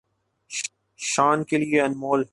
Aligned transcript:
شان 0.99 1.43
کے 1.43 1.57
لئے 1.57 1.81
انمول 1.81 2.23